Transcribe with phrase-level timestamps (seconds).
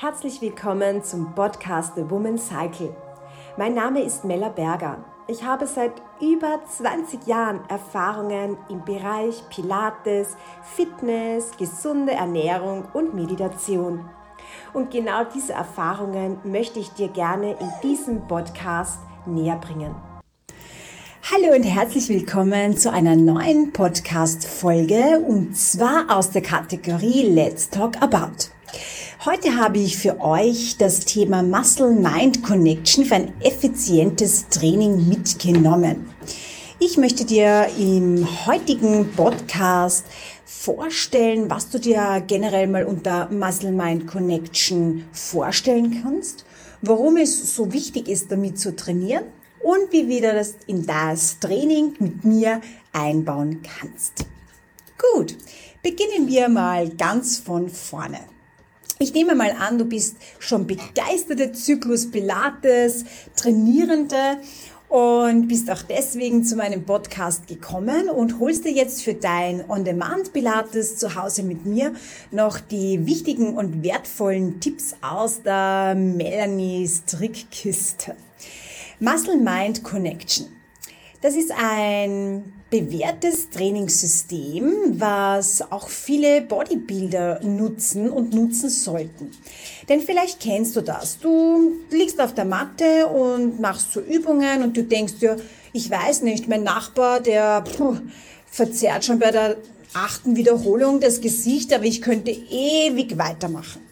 [0.00, 2.94] Herzlich willkommen zum Podcast The Woman Cycle.
[3.56, 5.04] Mein Name ist Mella Berger.
[5.26, 5.90] Ich habe seit
[6.20, 14.08] über 20 Jahren Erfahrungen im Bereich Pilates, Fitness, gesunde Ernährung und Meditation.
[14.72, 19.96] Und genau diese Erfahrungen möchte ich dir gerne in diesem Podcast näher bringen.
[21.24, 28.00] Hallo und herzlich willkommen zu einer neuen Podcast-Folge und zwar aus der Kategorie Let's Talk
[28.00, 28.56] About.
[29.24, 36.10] Heute habe ich für euch das Thema Muscle-Mind Connection für ein effizientes Training mitgenommen.
[36.78, 40.06] Ich möchte dir im heutigen Podcast
[40.44, 46.44] vorstellen, was du dir generell mal unter Muscle-Mind Connection vorstellen kannst,
[46.80, 49.24] warum es so wichtig ist, damit zu trainieren
[49.60, 52.60] und wie du das in das Training mit mir
[52.92, 54.26] einbauen kannst.
[55.12, 55.36] Gut,
[55.82, 58.20] beginnen wir mal ganz von vorne.
[59.00, 63.04] Ich nehme mal an, du bist schon begeisterte Zyklus Pilates
[63.36, 64.38] Trainierende
[64.88, 70.32] und bist auch deswegen zu meinem Podcast gekommen und holst dir jetzt für dein On-Demand
[70.32, 71.92] Pilates zu Hause mit mir
[72.32, 78.16] noch die wichtigen und wertvollen Tipps aus der Melanies Trickkiste.
[78.98, 80.57] Muscle Mind Connection.
[81.20, 89.32] Das ist ein bewährtes Trainingssystem, was auch viele Bodybuilder nutzen und nutzen sollten.
[89.88, 91.18] Denn vielleicht kennst du das.
[91.18, 95.38] Du liegst auf der Matte und machst so Übungen und du denkst dir,
[95.72, 97.96] ich weiß nicht, mein Nachbar, der puh,
[98.46, 99.56] verzerrt schon bei der
[99.94, 103.87] achten Wiederholung das Gesicht, aber ich könnte ewig weitermachen.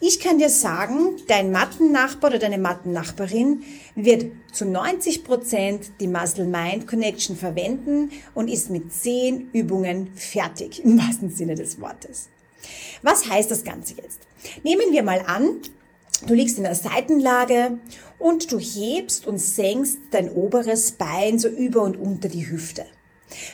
[0.00, 3.64] Ich kann dir sagen, dein Mattennachbar oder deine Mattennachbarin
[3.96, 10.98] wird zu 90 Prozent die Muscle-Mind Connection verwenden und ist mit 10 Übungen fertig, im
[10.98, 12.28] wahrsten Sinne des Wortes.
[13.02, 14.20] Was heißt das Ganze jetzt?
[14.62, 15.62] Nehmen wir mal an,
[16.26, 17.78] du liegst in der Seitenlage
[18.20, 22.86] und du hebst und senkst dein oberes Bein so über und unter die Hüfte.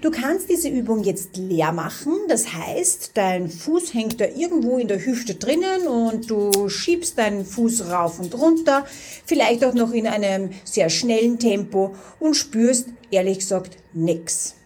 [0.00, 2.12] Du kannst diese Übung jetzt leer machen.
[2.28, 7.44] Das heißt, dein Fuß hängt da irgendwo in der Hüfte drinnen und du schiebst deinen
[7.44, 8.86] Fuß rauf und runter,
[9.24, 14.56] vielleicht auch noch in einem sehr schnellen Tempo und spürst ehrlich gesagt nix.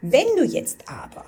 [0.00, 1.24] Wenn du jetzt aber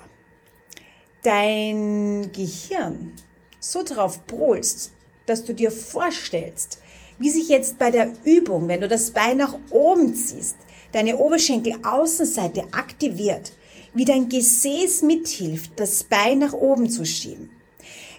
[1.23, 3.13] dein Gehirn
[3.59, 4.91] so drauf polst,
[5.25, 6.79] dass du dir vorstellst,
[7.19, 10.57] wie sich jetzt bei der Übung, wenn du das Bein nach oben ziehst,
[10.93, 13.51] deine Oberschenkelaußenseite aktiviert,
[13.93, 17.49] wie dein Gesäß mithilft, das Bein nach oben zu schieben,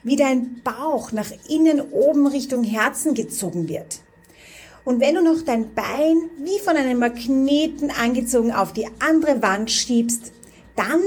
[0.03, 4.01] wie dein Bauch nach innen oben Richtung Herzen gezogen wird.
[4.85, 9.71] Und wenn du noch dein Bein wie von einem Magneten angezogen auf die andere Wand
[9.71, 10.33] schiebst,
[10.77, 11.01] dann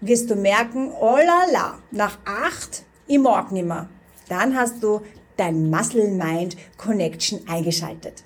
[0.00, 3.88] wirst du merken, oh la la, nach acht, ich mag nimmer.
[4.28, 5.02] Dann hast du
[5.36, 8.24] dein Muscle-Mind Connection eingeschaltet.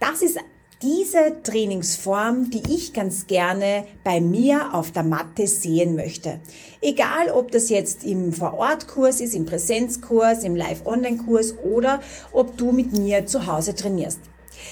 [0.00, 0.38] Das ist
[0.82, 6.40] diese Trainingsform, die ich ganz gerne bei mir auf der Matte sehen möchte.
[6.80, 12.00] Egal, ob das jetzt im Vorortkurs ist, im Präsenzkurs, im Live-Online-Kurs oder
[12.32, 14.20] ob du mit mir zu Hause trainierst.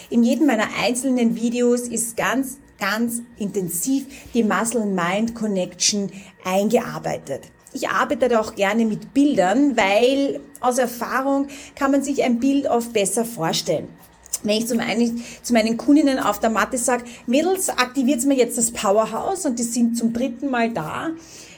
[0.08, 6.10] In jedem meiner einzelnen Videos ist ganz, ganz intensiv die Muscle-Mind Connection
[6.42, 7.42] eingearbeitet.
[7.74, 12.66] Ich arbeite da auch gerne mit Bildern, weil aus Erfahrung kann man sich ein Bild
[12.66, 13.88] oft besser vorstellen
[14.42, 18.58] wenn ich zum einen, zu meinen Kundinnen auf der Matte sage, Mädels, aktiviert mir jetzt
[18.58, 21.10] das Powerhouse und die sind zum dritten Mal da,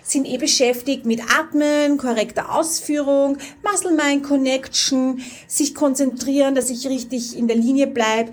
[0.02, 7.36] sind eh beschäftigt mit Atmen, korrekter Ausführung, Muscle Mind Connection, sich konzentrieren, dass ich richtig
[7.36, 8.32] in der Linie bleibe.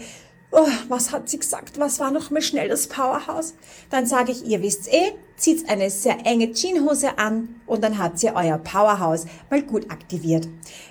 [0.50, 1.78] Oh, was hat sie gesagt?
[1.78, 3.53] Was war noch mal schnell das Powerhouse?
[3.90, 8.24] Dann sage ich, ihr wisst's eh, zieht eine sehr enge Jeanshose an und dann habt
[8.24, 10.47] ihr euer Powerhouse mal gut aktiviert.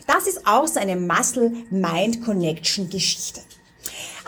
[0.06, 3.40] Das ist auch so eine Muscle-Mind-Connection-Geschichte.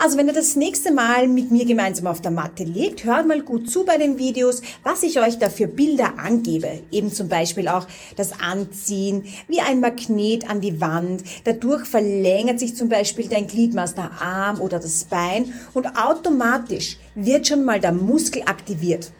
[0.01, 3.41] Also wenn ihr das nächste Mal mit mir gemeinsam auf der Matte liegt, hört mal
[3.41, 6.79] gut zu bei den Videos, was ich euch da für Bilder angebe.
[6.89, 11.23] Eben zum Beispiel auch das Anziehen, wie ein Magnet an die Wand.
[11.43, 17.47] Dadurch verlängert sich zum Beispiel dein Gliedmaß, der Arm oder das Bein und automatisch wird
[17.47, 19.11] schon mal der Muskel aktiviert.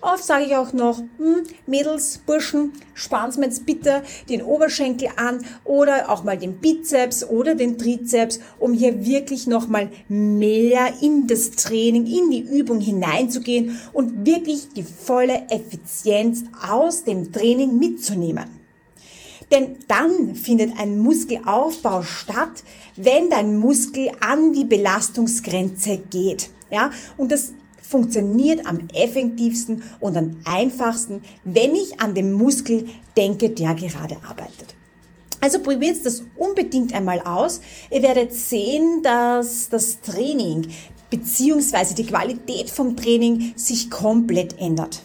[0.00, 5.08] Oft sage ich auch noch, hm, Mädels, Burschen, sparen Sie mir jetzt bitte den Oberschenkel
[5.16, 11.26] an oder auch mal den Bizeps oder den Trizeps, um hier wirklich nochmal mehr in
[11.26, 18.44] das Training, in die Übung hineinzugehen und wirklich die volle Effizienz aus dem Training mitzunehmen.
[19.50, 22.62] Denn dann findet ein Muskelaufbau statt,
[22.94, 26.50] wenn dein Muskel an die Belastungsgrenze geht.
[26.70, 27.54] Ja, und das
[27.88, 32.86] funktioniert am effektivsten und am einfachsten, wenn ich an den Muskel
[33.16, 34.74] denke, der gerade arbeitet.
[35.40, 37.60] Also probiert das unbedingt einmal aus.
[37.90, 40.68] Ihr werdet sehen, dass das Training
[41.10, 45.02] beziehungsweise die Qualität vom Training sich komplett ändert.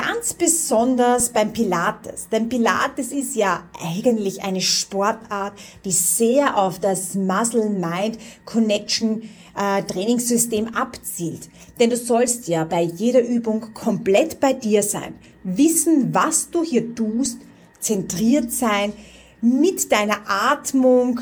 [0.00, 2.28] Ganz besonders beim Pilates.
[2.28, 5.54] Denn Pilates ist ja eigentlich eine Sportart,
[5.84, 9.22] die sehr auf das Muscle-Mind-Connection
[9.56, 9.82] äh,
[10.72, 11.50] abzielt.
[11.80, 16.94] Denn du sollst ja bei jeder Übung komplett bei dir sein, wissen, was du hier
[16.94, 17.38] tust,
[17.80, 18.92] zentriert sein,
[19.40, 21.18] mit deiner Atmung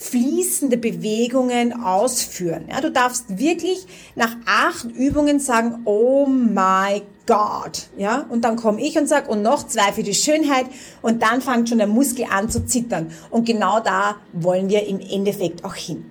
[0.00, 2.64] fließende Bewegungen ausführen.
[2.70, 3.86] Ja, du darfst wirklich
[4.16, 7.88] nach acht Übungen sagen, oh my God.
[7.98, 10.64] Ja, und dann komme ich und sag und noch zwei für die Schönheit
[11.02, 13.12] und dann fängt schon der Muskel an zu zittern.
[13.28, 16.10] Und genau da wollen wir im Endeffekt auch hin.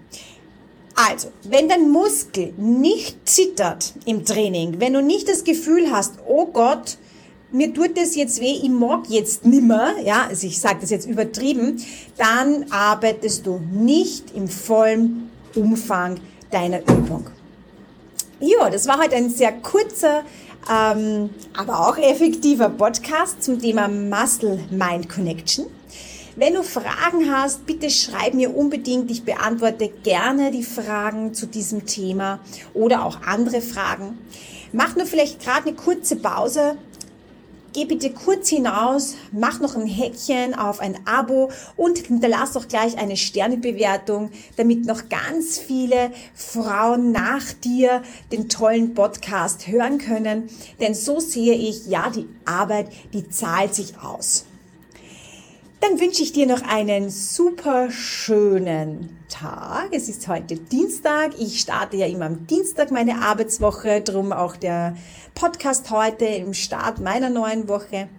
[0.94, 6.46] Also, wenn dein Muskel nicht zittert im Training, wenn du nicht das Gefühl hast, oh
[6.46, 7.00] Gott,
[7.52, 11.08] mir tut das jetzt weh, ich mag jetzt nimmer, ja, also ich sage das jetzt
[11.08, 11.84] übertrieben,
[12.18, 16.20] dann arbeitest du nicht im vollen Umfang
[16.52, 17.28] deiner Übung.
[18.40, 20.24] Ja, das war halt ein sehr kurzer,
[20.72, 25.66] ähm, aber auch effektiver Podcast zum Thema Muscle Mind Connection.
[26.36, 29.12] Wenn du Fragen hast, bitte schreib mir unbedingt.
[29.12, 32.40] Ich beantworte gerne die Fragen zu diesem Thema
[32.74, 34.18] oder auch andere Fragen.
[34.72, 36.78] Mach nur vielleicht gerade eine kurze Pause
[37.72, 42.98] Geh bitte kurz hinaus, mach noch ein Häkchen auf ein Abo und hinterlass doch gleich
[42.98, 48.02] eine Sternebewertung, damit noch ganz viele Frauen nach dir
[48.32, 50.50] den tollen Podcast hören können.
[50.80, 54.46] Denn so sehe ich, ja, die Arbeit, die zahlt sich aus.
[55.82, 59.90] Dann wünsche ich dir noch einen super schönen Tag.
[59.94, 61.32] Es ist heute Dienstag.
[61.40, 64.98] Ich starte ja immer am Dienstag meine Arbeitswoche, drum auch der
[65.36, 68.10] Podcast heute im Start meiner neuen Woche.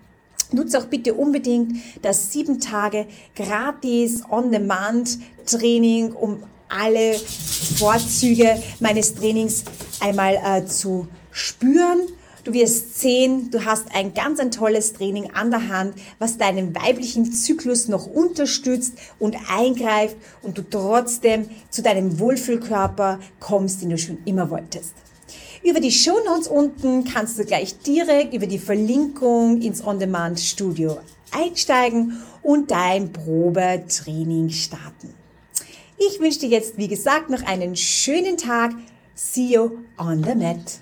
[0.52, 7.14] Nutze auch bitte unbedingt das sieben Tage gratis On-Demand-Training, um alle
[7.76, 9.64] Vorzüge meines Trainings
[10.00, 12.08] einmal äh, zu spüren
[12.44, 16.74] Du wirst sehen, du hast ein ganz ein tolles Training an der Hand, was deinen
[16.74, 23.98] weiblichen Zyklus noch unterstützt und eingreift und du trotzdem zu deinem Wohlfühlkörper kommst, den du
[23.98, 24.94] schon immer wolltest.
[25.62, 30.98] Über die Shownotes unten kannst du gleich direkt über die Verlinkung ins On-Demand-Studio
[31.32, 35.14] einsteigen und dein Probetraining starten.
[35.98, 38.72] Ich wünsche dir jetzt, wie gesagt, noch einen schönen Tag.
[39.14, 40.80] See you on the mat.